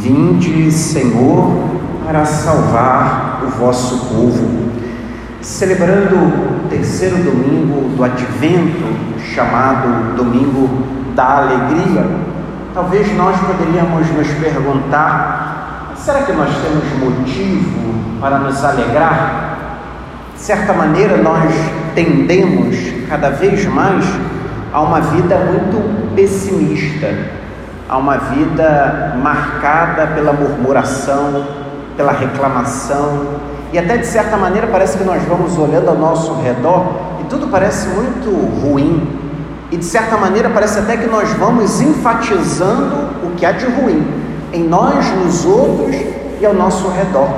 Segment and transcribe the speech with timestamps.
[0.00, 1.62] Vinde, Senhor,
[2.06, 4.70] para salvar o vosso povo.
[5.42, 8.82] Celebrando o terceiro domingo do advento,
[9.34, 10.70] chamado Domingo
[11.14, 12.06] da Alegria,
[12.72, 19.58] talvez nós poderíamos nos perguntar: será que nós temos motivo para nos alegrar?
[20.34, 21.52] De certa maneira, nós
[21.94, 22.74] tendemos
[23.06, 24.06] cada vez mais
[24.72, 27.39] a uma vida muito pessimista
[27.90, 31.44] a uma vida marcada pela murmuração,
[31.96, 33.26] pela reclamação,
[33.72, 36.86] e até de certa maneira parece que nós vamos olhando ao nosso redor
[37.20, 38.30] e tudo parece muito
[38.60, 39.18] ruim.
[39.72, 44.06] E de certa maneira parece até que nós vamos enfatizando o que há de ruim
[44.52, 45.96] em nós, nos outros
[46.40, 47.28] e ao nosso redor.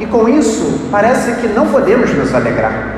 [0.00, 2.91] E com isso, parece que não podemos nos alegrar.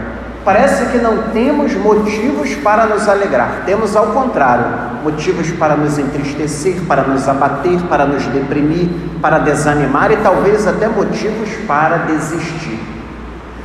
[0.44, 4.66] Parece que não temos motivos para nos alegrar, temos ao contrário,
[5.02, 8.90] motivos para nos entristecer, para nos abater, para nos deprimir,
[9.22, 12.78] para desanimar e talvez até motivos para desistir.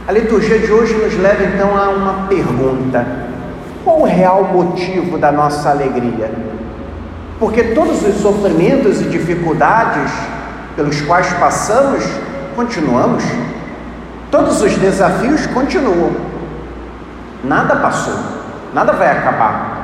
[0.07, 3.05] A liturgia de hoje nos leva então a uma pergunta:
[3.83, 6.31] qual o real motivo da nossa alegria?
[7.37, 10.11] Porque todos os sofrimentos e dificuldades
[10.77, 12.05] pelos quais passamos,
[12.55, 13.23] continuamos.
[14.31, 16.28] Todos os desafios continuam.
[17.43, 18.15] Nada passou,
[18.73, 19.79] nada vai acabar.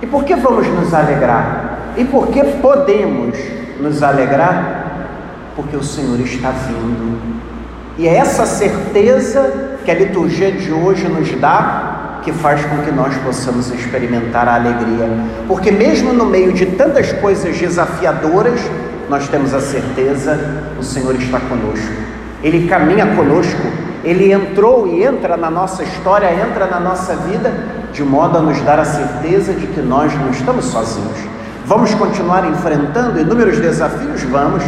[0.00, 1.92] E por que vamos nos alegrar?
[1.96, 3.36] E por que podemos
[3.80, 4.84] nos alegrar?
[5.56, 7.18] Porque o Senhor está vindo.
[7.98, 12.90] E é essa certeza que a liturgia de hoje nos dá que faz com que
[12.90, 15.08] nós possamos experimentar a alegria.
[15.46, 18.60] Porque mesmo no meio de tantas coisas desafiadoras,
[19.08, 20.38] nós temos a certeza
[20.78, 21.92] o Senhor está conosco.
[22.42, 27.52] Ele caminha conosco ele entrou e entra na nossa história, entra na nossa vida,
[27.92, 31.18] de modo a nos dar a certeza de que nós não estamos sozinhos.
[31.66, 34.22] Vamos continuar enfrentando inúmeros desafios?
[34.22, 34.62] Vamos,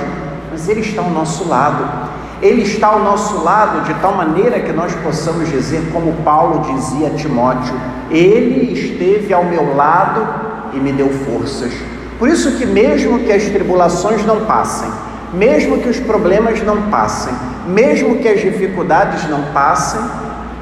[0.50, 2.10] mas Ele está ao nosso lado.
[2.42, 7.08] Ele está ao nosso lado de tal maneira que nós possamos dizer, como Paulo dizia
[7.08, 7.74] a Timóteo:
[8.10, 10.26] Ele esteve ao meu lado
[10.72, 11.72] e me deu forças.
[12.18, 14.90] Por isso que mesmo que as tribulações não passem,
[15.32, 17.32] mesmo que os problemas não passem,
[17.70, 20.00] mesmo que as dificuldades não passem,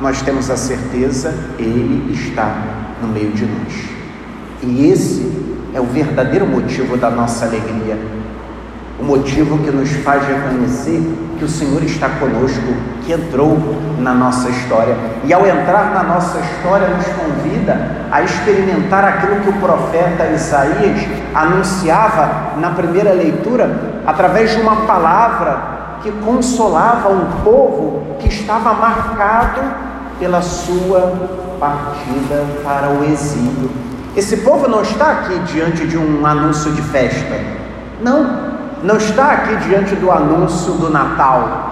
[0.01, 2.55] nós temos a certeza, Ele está
[3.03, 3.75] no meio de nós.
[4.63, 5.31] E esse
[5.75, 7.99] é o verdadeiro motivo da nossa alegria,
[9.01, 11.01] o motivo que nos faz reconhecer
[11.39, 12.75] que o Senhor está conosco,
[13.05, 13.57] que entrou
[13.99, 14.97] na nossa história.
[15.25, 21.07] E ao entrar na nossa história, nos convida a experimentar aquilo que o profeta Isaías
[21.33, 29.61] anunciava na primeira leitura, através de uma palavra que consolava um povo que estava marcado
[30.19, 31.13] pela sua
[31.59, 33.71] partida para o exílio.
[34.17, 37.41] Esse povo não está aqui diante de um anúncio de festa.
[38.01, 38.49] Não,
[38.83, 41.67] não está aqui diante do anúncio do Natal.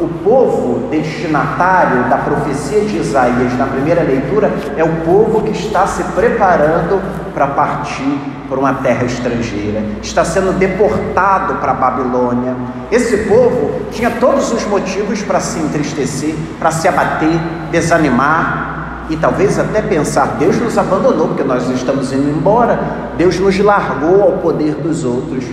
[0.00, 5.86] O povo destinatário da profecia de Isaías na primeira leitura é o povo que está
[5.86, 7.00] se preparando
[7.34, 8.18] para partir
[8.48, 12.54] por uma terra estrangeira, está sendo deportado para a Babilônia.
[12.92, 17.36] Esse povo tinha todos os motivos para se entristecer, para se abater,
[17.72, 22.78] desanimar e talvez até pensar: Deus nos abandonou porque nós estamos indo embora,
[23.18, 25.44] Deus nos largou ao poder dos outros.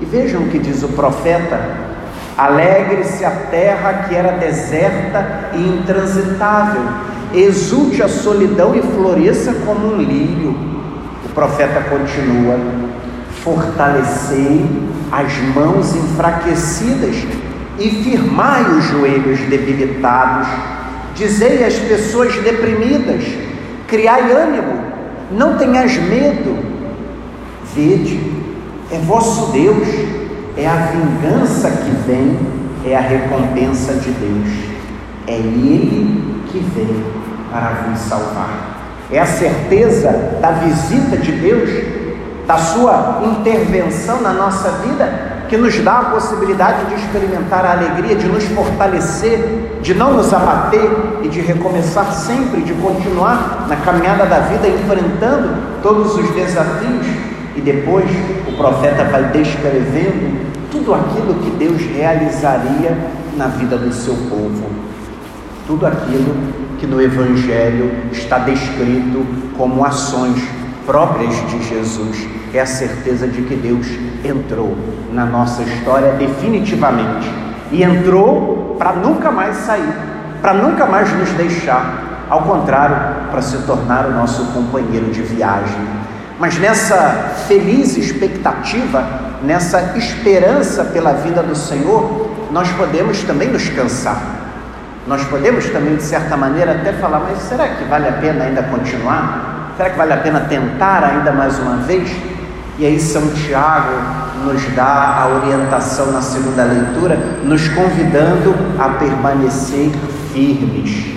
[0.00, 1.60] E vejam o que diz o profeta:
[2.36, 6.82] Alegre-se a terra que era deserta e intransitável,
[7.32, 10.79] exulte a solidão e floresça como um lírio
[11.40, 12.58] profeta continua:
[13.42, 14.66] fortalecei
[15.10, 17.16] as mãos enfraquecidas
[17.78, 20.46] e firmai os joelhos debilitados.
[21.14, 23.24] Dizei às pessoas deprimidas:
[23.88, 24.82] criai ânimo,
[25.32, 26.58] não tenhas medo.
[27.74, 28.20] Vede,
[28.92, 29.88] é vosso Deus,
[30.58, 32.38] é a vingança que vem,
[32.84, 34.48] é a recompensa de Deus.
[35.26, 37.04] É Ele que vem
[37.50, 38.69] para vos salvar
[39.12, 41.70] é a certeza da visita de Deus,
[42.46, 48.14] da sua intervenção na nossa vida, que nos dá a possibilidade de experimentar a alegria,
[48.14, 50.88] de nos fortalecer, de não nos abater
[51.22, 57.06] e de recomeçar sempre, de continuar na caminhada da vida enfrentando todos os desafios.
[57.56, 58.08] E depois
[58.46, 62.96] o profeta vai descrevendo tudo aquilo que Deus realizaria
[63.36, 64.79] na vida do seu povo.
[65.70, 66.34] Tudo aquilo
[66.80, 69.24] que no Evangelho está descrito
[69.56, 70.42] como ações
[70.84, 72.26] próprias de Jesus.
[72.52, 73.86] É a certeza de que Deus
[74.24, 74.76] entrou
[75.12, 77.30] na nossa história definitivamente
[77.70, 79.94] e entrou para nunca mais sair,
[80.42, 85.86] para nunca mais nos deixar, ao contrário, para se tornar o nosso companheiro de viagem.
[86.40, 89.04] Mas nessa feliz expectativa,
[89.44, 94.39] nessa esperança pela vida do Senhor, nós podemos também nos cansar.
[95.06, 98.62] Nós podemos também, de certa maneira, até falar: mas será que vale a pena ainda
[98.64, 99.72] continuar?
[99.76, 102.10] Será que vale a pena tentar ainda mais uma vez?
[102.78, 109.90] E aí, São Tiago nos dá a orientação na segunda leitura, nos convidando a permanecer
[110.32, 111.14] firmes.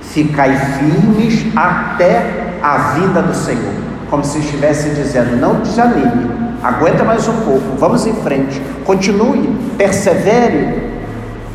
[0.00, 3.74] Ficai firmes até a vinda do Senhor.
[4.08, 6.30] Como se estivesse dizendo: não desanime,
[6.62, 10.83] aguenta mais um pouco, vamos em frente, continue, persevere.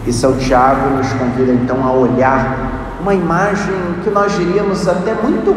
[0.09, 5.55] E São Tiago nos convida então a olhar uma imagem que nós diríamos até muito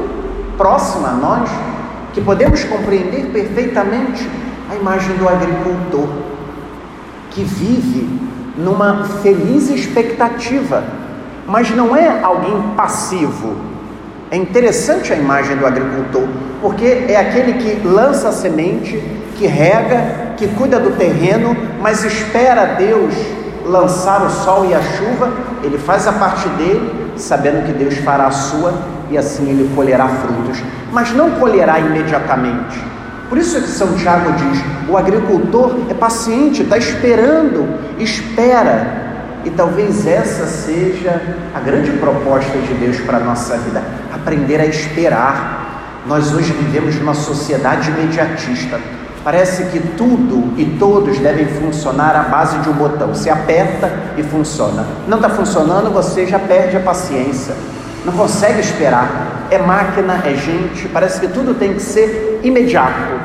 [0.58, 1.48] próxima a nós,
[2.12, 4.28] que podemos compreender perfeitamente
[4.70, 6.06] a imagem do agricultor
[7.30, 8.20] que vive
[8.58, 10.84] numa feliz expectativa,
[11.46, 13.56] mas não é alguém passivo.
[14.30, 16.28] É interessante a imagem do agricultor,
[16.60, 19.02] porque é aquele que lança a semente,
[19.34, 23.14] que rega, que cuida do terreno, mas espera Deus
[23.66, 25.30] lançar o sol e a chuva,
[25.62, 28.74] ele faz a parte dele, sabendo que Deus fará a sua
[29.10, 32.80] e assim ele colherá frutos, mas não colherá imediatamente.
[33.28, 37.66] Por isso é que São Tiago diz: o agricultor é paciente, está esperando,
[37.98, 39.00] espera.
[39.44, 41.20] E talvez essa seja
[41.54, 43.82] a grande proposta de Deus para a nossa vida:
[44.14, 46.02] aprender a esperar.
[46.06, 48.78] Nós hoje vivemos numa sociedade imediatista.
[49.24, 53.08] Parece que tudo e todos devem funcionar à base de um botão.
[53.08, 54.84] Você aperta e funciona.
[55.06, 57.54] Não está funcionando, você já perde a paciência
[58.04, 59.48] não consegue esperar.
[59.50, 63.20] É máquina, é gente, parece que tudo tem que ser imediato.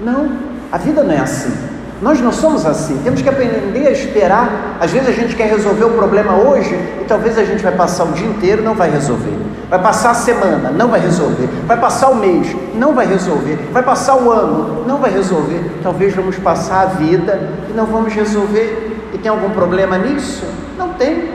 [0.00, 0.30] Não,
[0.70, 1.52] a vida não é assim.
[2.00, 4.78] Nós não somos assim, temos que aprender a esperar.
[4.80, 8.04] Às vezes a gente quer resolver o problema hoje e talvez a gente vai passar
[8.04, 9.36] o dia inteiro não vai resolver.
[9.70, 11.48] Vai passar a semana, não vai resolver.
[11.64, 13.56] Vai passar o mês, não vai resolver.
[13.72, 15.78] Vai passar o ano, não vai resolver.
[15.80, 19.10] Talvez vamos passar a vida e não vamos resolver.
[19.14, 20.44] E tem algum problema nisso?
[20.76, 21.30] Não tem.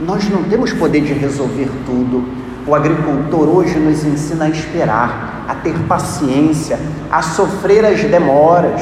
[0.00, 2.24] Nós não temos poder de resolver tudo.
[2.66, 6.78] O agricultor hoje nos ensina a esperar, a ter paciência,
[7.10, 8.80] a sofrer as demoras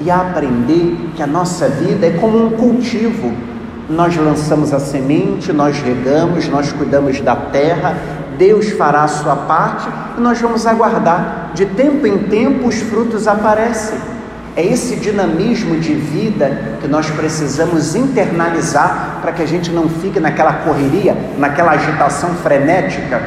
[0.00, 3.49] e a aprender que a nossa vida é como um cultivo.
[3.90, 7.96] Nós lançamos a semente, nós regamos, nós cuidamos da terra,
[8.38, 11.50] Deus fará a sua parte e nós vamos aguardar.
[11.54, 13.98] De tempo em tempo os frutos aparecem.
[14.54, 20.20] É esse dinamismo de vida que nós precisamos internalizar para que a gente não fique
[20.20, 23.20] naquela correria, naquela agitação frenética,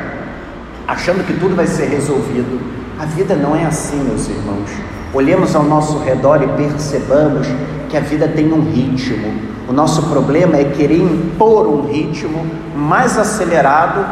[0.87, 2.61] achando que tudo vai ser resolvido.
[2.97, 4.69] A vida não é assim, meus irmãos.
[5.13, 7.47] Olhemos ao nosso redor e percebamos
[7.89, 9.52] que a vida tem um ritmo.
[9.67, 12.45] O nosso problema é querer impor um ritmo
[12.75, 14.05] mais acelerado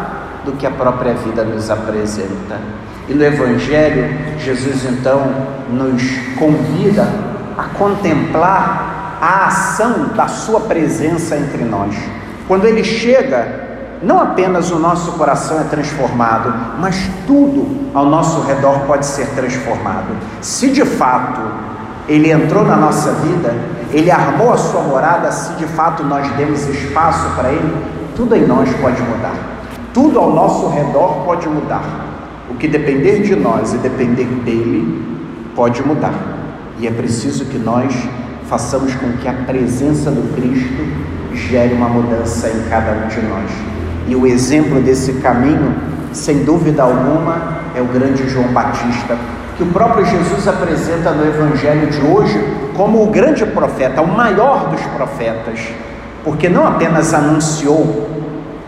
[0.46, 2.58] do que a própria vida nos apresenta.
[3.08, 5.22] E no Evangelho, Jesus então
[5.70, 6.02] nos
[6.38, 7.08] convida
[7.58, 11.96] a contemplar a ação da Sua presença entre nós.
[12.48, 16.96] Quando Ele chega, não apenas o nosso coração é transformado, mas
[17.28, 20.18] tudo ao nosso redor pode ser transformado.
[20.42, 21.42] Se de fato
[22.12, 23.56] Ele entrou na nossa vida,
[23.90, 27.74] Ele armou a Sua morada, se de fato nós demos espaço para Ele,
[28.18, 29.34] tudo em nós pode mudar.
[29.94, 31.82] Tudo ao nosso redor pode mudar.
[32.50, 35.02] O que depender de nós e depender dele
[35.56, 36.14] pode mudar.
[36.80, 37.96] E é preciso que nós
[38.50, 40.86] façamos com que a presença do Cristo
[41.34, 43.50] gere uma mudança em cada um de nós.
[44.10, 45.74] E o exemplo desse caminho,
[46.12, 49.18] sem dúvida alguma, é o grande João Batista,
[49.58, 52.40] que o próprio Jesus apresenta no Evangelho de hoje
[52.76, 55.60] como o grande profeta, o maior dos profetas,
[56.24, 58.10] porque não apenas anunciou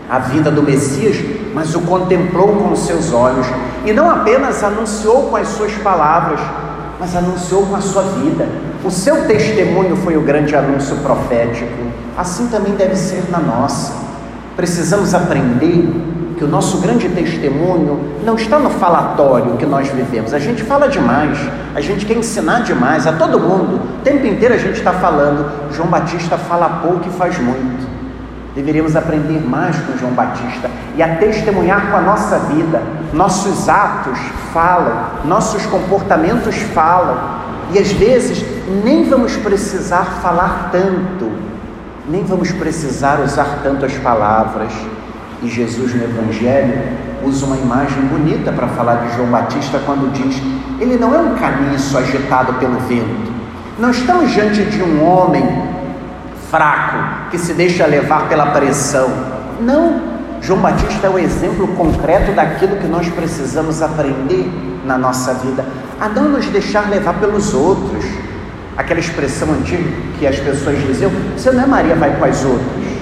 [0.08, 1.16] a vinda do Messias,
[1.54, 3.46] mas o contemplou com os seus olhos
[3.84, 6.40] e não apenas anunciou com as suas palavras,
[7.00, 8.46] mas anunciou com a sua vida.
[8.84, 11.72] O seu testemunho foi o grande anúncio profético.
[12.16, 13.92] Assim também deve ser na nossa.
[14.56, 15.90] Precisamos aprender
[16.36, 20.34] que o nosso grande testemunho não está no falatório que nós vivemos.
[20.34, 21.38] A gente fala demais,
[21.74, 23.76] a gente quer ensinar demais a todo mundo.
[23.76, 25.72] O tempo inteiro a gente está falando.
[25.72, 27.86] João Batista fala pouco e faz muito.
[28.54, 32.82] Deveríamos aprender mais com João Batista e a testemunhar com a nossa vida.
[33.12, 34.18] Nossos atos
[34.52, 37.16] falam, nossos comportamentos falam,
[37.72, 38.44] e às vezes
[38.84, 41.32] nem vamos precisar falar tanto,
[42.08, 44.72] nem vamos precisar usar tanto as palavras.
[45.44, 46.74] E Jesus no Evangelho
[47.22, 50.40] usa uma imagem bonita para falar de João Batista quando diz:
[50.80, 53.34] ele não é um caniço agitado pelo vento.
[53.78, 55.44] Não estamos diante de um homem
[56.50, 59.10] fraco, que se deixa levar pela pressão.
[59.60, 60.00] Não,
[60.40, 64.50] João Batista é o exemplo concreto daquilo que nós precisamos aprender
[64.86, 65.62] na nossa vida,
[66.00, 68.02] a não nos deixar levar pelos outros.
[68.78, 69.84] Aquela expressão antiga
[70.18, 72.93] que as pessoas diziam: você não é Maria, vai com as outras.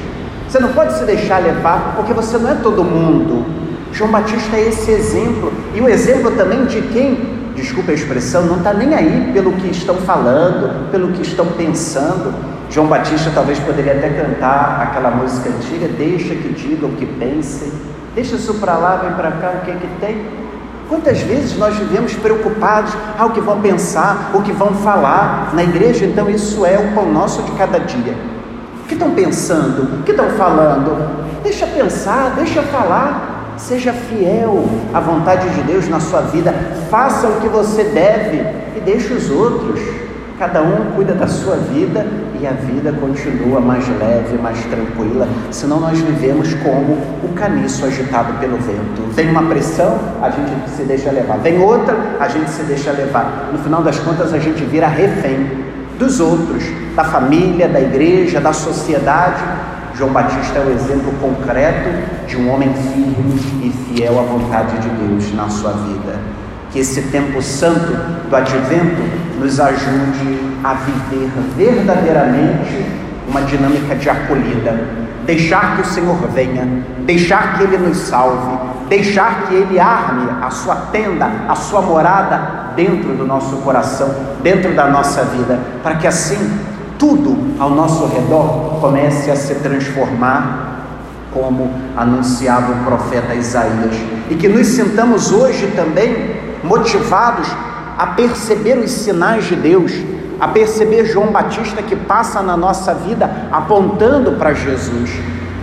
[0.52, 3.42] Você não pode se deixar levar, porque você não é todo mundo.
[3.90, 8.58] João Batista é esse exemplo, e o exemplo também de quem, desculpa a expressão, não
[8.58, 12.34] está nem aí pelo que estão falando, pelo que estão pensando.
[12.68, 17.72] João Batista talvez poderia até cantar aquela música antiga: Deixa que diga o que pense,
[18.14, 20.26] deixa isso para lá, vem para cá, o que é que tem?
[20.86, 25.64] Quantas vezes nós vivemos preocupados, ah, o que vão pensar, o que vão falar na
[25.64, 26.04] igreja?
[26.04, 28.31] Então, isso é o pão nosso de cada dia.
[28.92, 30.00] Que estão pensando?
[30.00, 31.42] O que estão falando?
[31.42, 33.54] Deixa pensar, deixa falar.
[33.56, 36.52] Seja fiel à vontade de Deus na sua vida.
[36.90, 38.44] Faça o que você deve
[38.76, 39.80] e deixe os outros.
[40.38, 42.06] Cada um cuida da sua vida
[42.38, 45.26] e a vida continua mais leve, mais tranquila.
[45.50, 49.10] Senão nós vivemos como o caniço agitado pelo vento.
[49.12, 51.38] Vem uma pressão, a gente se deixa levar.
[51.38, 53.48] Vem outra, a gente se deixa levar.
[53.52, 55.71] No final das contas, a gente vira refém
[56.02, 56.64] dos outros,
[56.96, 59.42] da família, da igreja, da sociedade.
[59.94, 61.90] João Batista é o exemplo concreto
[62.26, 66.18] de um homem firme e fiel à vontade de Deus na sua vida.
[66.72, 67.92] Que esse tempo santo
[68.28, 69.02] do advento
[69.38, 72.84] nos ajude a viver verdadeiramente
[73.28, 74.80] uma dinâmica de acolhida,
[75.24, 76.66] deixar que o Senhor venha,
[77.04, 82.72] deixar que Ele nos salve, deixar que Ele arme a sua tenda, a sua morada
[82.76, 86.58] dentro do nosso coração, dentro da nossa vida, para que assim
[86.98, 90.80] tudo ao nosso redor comece a se transformar
[91.32, 93.96] como anunciava o profeta Isaías,
[94.28, 97.48] e que nos sintamos hoje também motivados
[97.96, 99.90] a perceber os sinais de Deus,
[100.38, 105.10] a perceber João Batista que passa na nossa vida apontando para Jesus,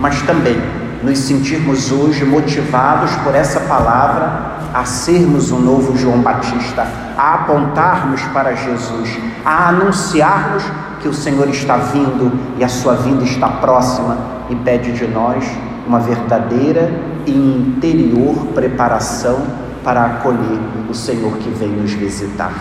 [0.00, 6.86] mas também nos sentirmos hoje motivados por essa palavra a sermos um novo João Batista,
[7.16, 10.62] a apontarmos para Jesus, a anunciarmos
[11.00, 15.44] que o Senhor está vindo e a sua vinda está próxima e pede de nós
[15.86, 16.92] uma verdadeira
[17.26, 19.42] e interior preparação
[19.82, 22.52] para acolher o Senhor que vem nos visitar.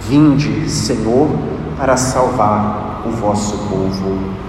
[0.00, 1.28] Vinde, Senhor,
[1.78, 4.45] para salvar o vosso povo.